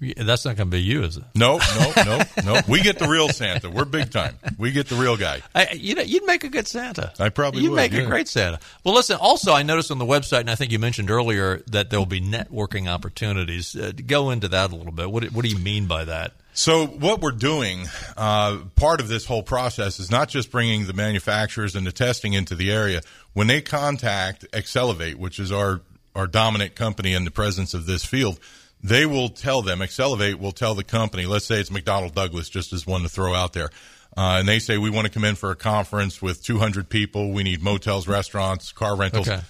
[0.00, 1.24] That's not going to be you, is it?
[1.34, 2.60] No, no, no, no.
[2.68, 3.70] We get the real Santa.
[3.70, 4.38] We're big time.
[4.58, 5.42] We get the real guy.
[5.54, 7.12] I, you know, you'd make a good Santa.
[7.18, 8.00] I probably you'd would, make yeah.
[8.00, 8.58] a great Santa.
[8.84, 9.16] Well, listen.
[9.20, 12.06] Also, I noticed on the website, and I think you mentioned earlier that there will
[12.06, 13.74] be networking opportunities.
[13.76, 15.10] Uh, go into that a little bit.
[15.10, 16.32] What do- What do you mean by that?
[16.56, 20.92] So what we're doing, uh, part of this whole process is not just bringing the
[20.92, 23.00] manufacturers and the testing into the area.
[23.32, 25.80] When they contact Accelerate, which is our
[26.14, 28.38] our dominant company in the presence of this field,
[28.84, 29.82] they will tell them.
[29.82, 31.24] Accelerate will tell the company.
[31.26, 33.70] Let's say it's McDonnell Douglas, just as one to throw out there.
[34.16, 37.32] Uh, and they say we want to come in for a conference with 200 people.
[37.32, 39.26] We need motels, restaurants, car rentals.
[39.28, 39.40] Okay.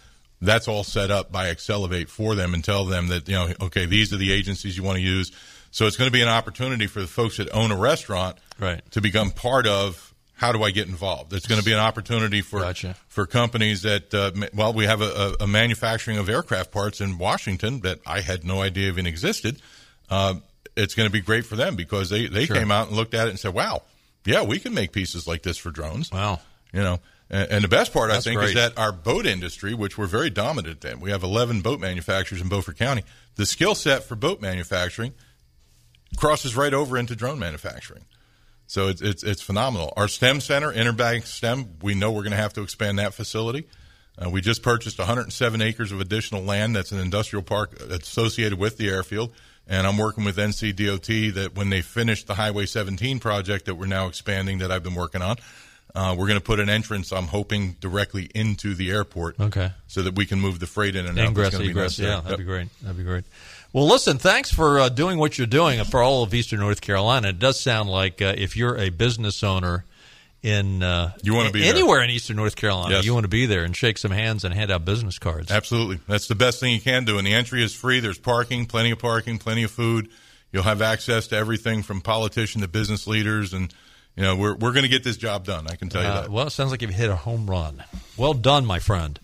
[0.41, 3.87] That's all set up by Accelerate for them and tell them that you know, okay,
[3.87, 5.33] these are the agencies you want to use.
[5.71, 8.81] So it's going to be an opportunity for the folks that own a restaurant Right.
[8.93, 10.14] to become part of
[10.45, 11.33] how do I get involved.
[11.33, 12.97] It's going to be an opportunity for Gotcha.
[13.09, 17.17] for companies that uh, well, we have a, a, a manufacturing of aircraft parts in
[17.19, 19.61] Washington that I had no idea even existed.
[20.11, 20.35] Uh,
[20.77, 22.57] it's going to be great for them because they they Sure.
[22.57, 23.83] came out and looked at it and said, "Wow,
[24.27, 26.41] yeah, we can make pieces like this for drones." Wow.
[26.73, 28.49] You know, and, and the best part, That's I think, great.
[28.51, 32.41] is that our boat industry, which we're very dominant in, we have 11 boat manufacturers
[32.43, 33.03] in Beaufort County.
[33.37, 35.13] The skill set for boat manufacturing
[36.17, 38.05] crosses right over into drone manufacturing.
[38.67, 39.93] So it's, it's, it's phenomenal.
[39.97, 43.67] Our STEM center, Interbank STEM, we know we're going to have to expand that facility.
[44.17, 48.77] Uh, we just purchased 107 acres of additional land that's an industrial park associated with
[48.77, 49.33] the airfield.
[49.67, 53.87] And I'm working with NCDOT that when they finish the Highway 17 project that we're
[53.87, 55.37] now expanding that I've been working on,
[55.95, 59.39] uh, we're going to put an entrance, I'm hoping, directly into the airport.
[59.41, 59.73] Okay.
[59.87, 61.29] So that we can move the freight in and out.
[61.29, 61.99] Ingress, egress.
[61.99, 62.39] Yeah, that'd Yep.
[62.39, 62.69] be great.
[62.83, 63.25] That'd be great.
[63.75, 67.31] Well, listen, thanks for uh, doing what you're doing for all of Eastern North Carolina.
[67.31, 69.85] It does sound like uh, if you're a business owner
[70.45, 71.75] in uh, You wanna be there.
[71.75, 73.05] anywhere in Eastern North Carolina, Yes.
[73.05, 75.51] you want to be there and shake some hands and hand out business cards.
[75.51, 75.99] Absolutely.
[76.07, 77.19] That's the best thing you can do.
[77.19, 77.99] And the entry is free.
[77.99, 80.09] There's parking, plenty of parking, plenty of food.
[80.53, 83.53] You'll have access to everything from politician to business leaders.
[83.53, 83.75] And,
[84.15, 85.67] you know, we're, we're going to get this job done.
[85.69, 86.31] I can tell you Uh, that.
[86.31, 87.83] well, it sounds like you've hit a home run.
[88.17, 89.19] Well done, my friend.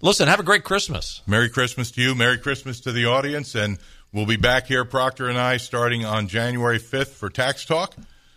[0.00, 1.22] Listen, have a great Christmas.
[1.26, 2.14] Merry Christmas to you.
[2.14, 3.54] Merry Christmas to the audience.
[3.56, 3.78] And
[4.12, 7.94] we'll be back here, Proctor and I, starting on January 5th for Tax Talk.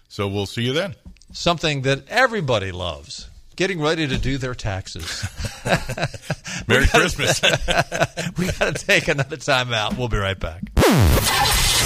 [0.08, 0.95] So we'll see you then.
[1.32, 3.29] Something that everybody loves.
[3.55, 5.27] Getting ready to do their taxes.
[6.67, 7.41] Merry Christmas.
[8.38, 9.97] we got to take another time out.
[9.97, 10.63] We'll be right back.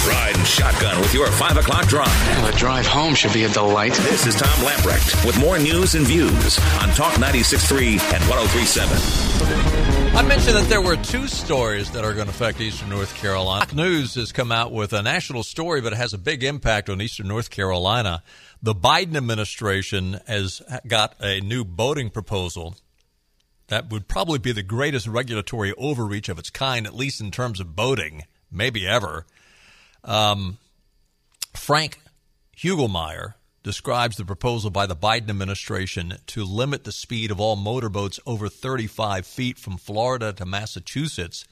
[0.06, 2.44] Ride shotgun with your 5 o'clock drive.
[2.50, 3.94] The drive home should be a delight.
[3.94, 10.14] This is Tom Lamprecht with more news and views on Talk 96.3 and 103.7.
[10.14, 13.60] I mentioned that there were two stories that are going to affect Eastern North Carolina.
[13.60, 16.90] Fox News has come out with a national story, but it has a big impact
[16.90, 18.22] on Eastern North Carolina.
[18.62, 22.76] The Biden administration has got a new boating proposal
[23.68, 27.58] that would probably be the greatest regulatory overreach of its kind, at least in terms
[27.58, 29.24] of boating, maybe ever.
[30.04, 30.58] Um,
[31.54, 31.98] Frank
[32.56, 38.20] Hugelmeyer describes the proposal by the Biden administration to limit the speed of all motorboats
[38.26, 41.44] over 35 feet from Florida to Massachusetts.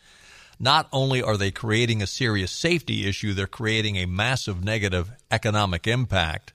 [0.61, 5.87] Not only are they creating a serious safety issue, they're creating a massive negative economic
[5.87, 6.53] impact.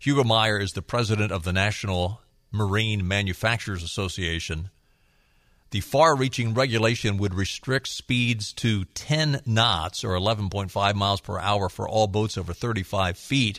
[0.00, 2.20] Hugelmeyer is the president of the National
[2.52, 4.70] Marine Manufacturers Association.
[5.72, 11.70] The far reaching regulation would restrict speeds to 10 knots or 11.5 miles per hour
[11.70, 13.58] for all boats over 35 feet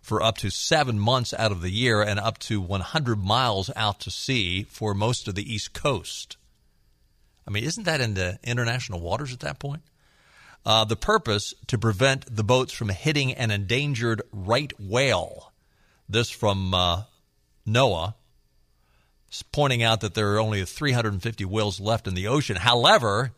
[0.00, 4.00] for up to seven months out of the year and up to 100 miles out
[4.00, 6.38] to sea for most of the East Coast.
[7.46, 9.82] I mean, isn't that in the international waters at that point?
[10.64, 15.52] Uh, the purpose to prevent the boats from hitting an endangered right whale.
[16.08, 17.02] This from uh,
[17.68, 18.14] NOAA
[19.52, 22.56] pointing out that there are only 350 whales left in the ocean.
[22.56, 23.32] However,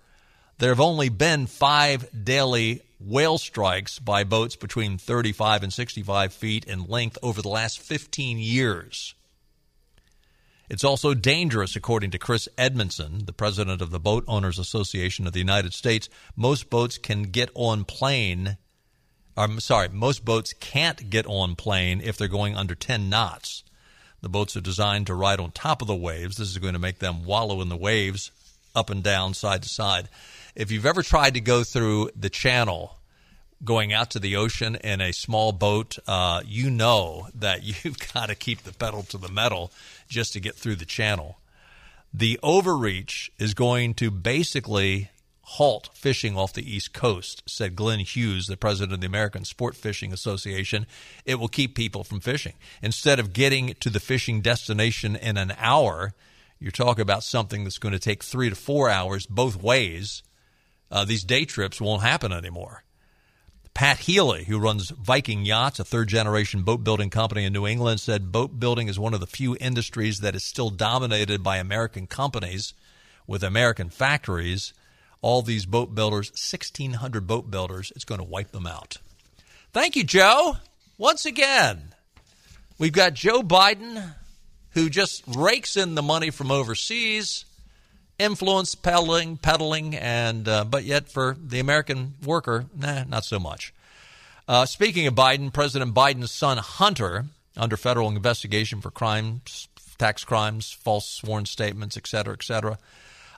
[0.59, 6.65] there have only been five daily whale strikes by boats between 35 and 65 feet
[6.65, 9.15] in length over the last 15 years.
[10.71, 15.35] It's also dangerous, according to Chris Edmonston, the president of the Boat Owners Association of
[15.35, 16.09] the United States.
[16.35, 18.57] Most boats can get on plane.
[19.37, 23.65] I'm sorry, most boats can't get on plane if they're going under 10 knots.
[24.23, 26.37] The boats are designed to ride on top of the waves.
[26.37, 28.31] This is going to make them wallow in the waves
[28.75, 30.09] up and down, side to side.
[30.55, 32.99] If you've ever tried to go through the channel
[33.65, 38.29] going out to the ocean in a small boat, uh, you know that you've got
[38.29, 39.73] to keep the pedal to the metal
[40.09, 41.39] just to get through the channel.
[42.15, 45.11] The overreach is going to basically
[45.43, 49.77] halt fishing off the East Coast, said Glenn Hughes, the president of the American Sport
[49.77, 50.87] Fishing Association.
[51.25, 52.55] It will keep people from fishing.
[52.81, 56.15] Instead of getting to the fishing destination in an hour,
[56.59, 60.23] you're talking about something that's going to take three to four hours both ways.
[60.91, 62.85] Uh, these day trips won't happen anymore.
[63.75, 68.01] Pat Healey, who runs Viking Yachts, a third generation boat building company in New England,
[68.01, 72.07] said boat building is one of the few industries that is still dominated by American
[72.07, 72.75] companies
[73.27, 74.75] with American factories.
[75.23, 78.99] All these boat builders, 1,600 boat builders, it's going to wipe them out.
[79.73, 80.57] Thank you, Joe.
[80.99, 81.95] Once again,
[82.79, 84.15] we've got Joe Biden,
[84.73, 87.47] who just rakes in the money from overseas
[88.19, 93.73] influence peddling, peddling, and uh, but yet for the American worker, nah, not so much.
[94.49, 99.69] Uh, speaking of Biden, President Biden's son Hunter, under federal investigation for crimes,
[99.99, 102.79] tax crimes, false sworn statements, et cetera, et cetera,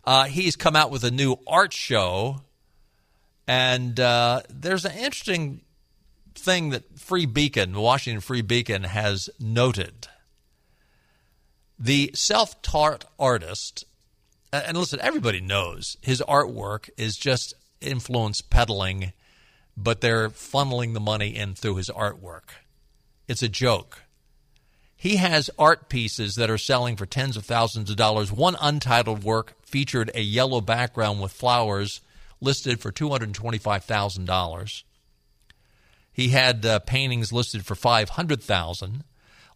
[0.07, 2.43] uh, he's come out with a new art show,
[3.47, 5.63] and uh, there's an interesting
[6.35, 10.09] thing that Free Beacon, the Washington Free Beacon, has noted.
[11.79, 13.85] The self-taught artist
[14.63, 19.13] and listen, everybody knows his artwork is just influence peddling,
[19.77, 22.51] but they're funneling the money in through his artwork.
[23.27, 24.03] It's a joke.
[24.97, 28.31] He has art pieces that are selling for tens of thousands of dollars.
[28.31, 32.01] One untitled work featured a yellow background with flowers
[32.41, 34.83] listed for $225,000.
[36.13, 39.03] He had uh, paintings listed for 500,000.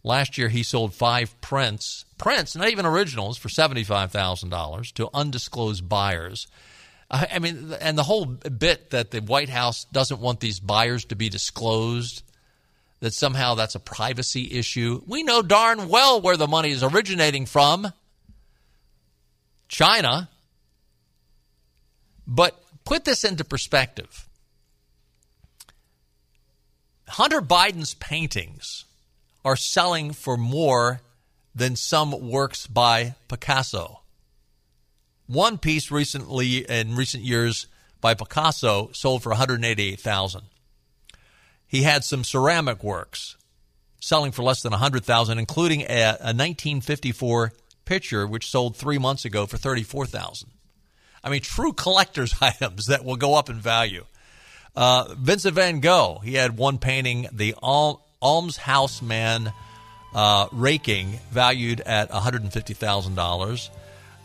[0.03, 6.47] Last year, he sold five prints, prints, not even originals, for $75,000 to undisclosed buyers.
[7.09, 11.15] I mean, and the whole bit that the White House doesn't want these buyers to
[11.15, 12.23] be disclosed,
[12.99, 15.01] that somehow that's a privacy issue.
[15.07, 17.93] We know darn well where the money is originating from
[19.69, 20.29] China.
[22.27, 24.27] But put this into perspective
[27.07, 28.85] Hunter Biden's paintings
[29.43, 31.01] are selling for more
[31.55, 34.01] than some works by Picasso.
[35.25, 37.67] One piece recently in recent years
[37.99, 40.43] by Picasso sold for 188,000.
[41.65, 43.35] He had some ceramic works
[43.99, 47.53] selling for less than 100,000 including a, a 1954
[47.89, 50.49] picture which sold 3 months ago for 34,000.
[51.23, 54.05] I mean true collector's items that will go up in value.
[54.75, 59.51] Uh, Vincent van Gogh, he had one painting, the All Almshouse Man
[60.13, 63.69] uh, raking, valued at $150,000.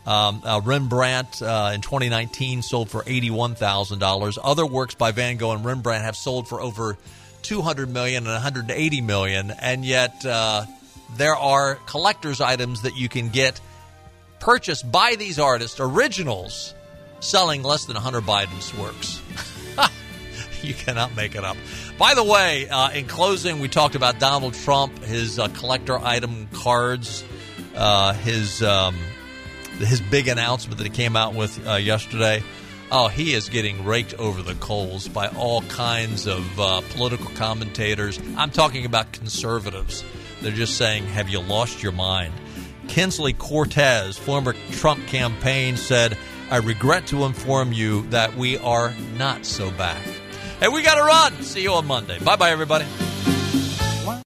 [0.05, 4.37] Um, uh, Rembrandt uh, in 2019 sold for $81,000.
[4.43, 6.97] Other works by Van Gogh and Rembrandt have sold for over
[7.41, 10.65] 200 million and 180 million, and yet uh,
[11.17, 13.59] there are collector's items that you can get
[14.39, 16.73] purchased by these artists, originals,
[17.19, 19.21] selling less than 100 Biden's works.
[20.63, 21.57] you cannot make it up.
[21.97, 26.47] By the way, uh, in closing, we talked about Donald Trump, his uh, collector item
[26.53, 27.23] cards,
[27.75, 28.95] uh, his um,
[29.79, 32.43] his big announcement that he came out with uh, yesterday.
[32.91, 38.19] Oh, he is getting raked over the coals by all kinds of uh, political commentators.
[38.37, 40.03] I'm talking about conservatives.
[40.45, 42.31] They're just saying, "Have you lost your mind?"
[42.87, 46.19] Kinsley Cortez, former Trump campaign, said,
[46.51, 50.05] "I regret to inform you that we are not so back."
[50.59, 51.41] Hey, we got to run.
[51.41, 52.19] See you on Monday.
[52.19, 52.85] Bye bye, everybody.